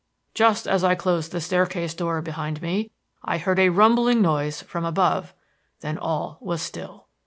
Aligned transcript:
Just 0.33 0.67
as 0.67 0.83
I 0.83 0.95
closed 0.95 1.31
the 1.31 1.39
staircase 1.39 1.93
door 1.93 2.23
behind 2.23 2.59
me, 2.59 2.89
I 3.23 3.37
heard 3.37 3.59
a 3.59 3.69
rumbling 3.69 4.19
noise 4.19 4.63
from 4.63 4.83
above; 4.83 5.31
then 5.81 5.99
all 5.99 6.39
was 6.41 6.63
still. 6.63 7.05